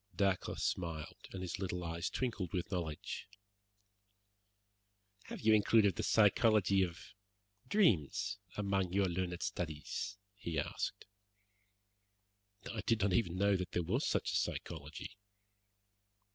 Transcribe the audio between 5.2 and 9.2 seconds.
"Have you included the psychology of dreams among your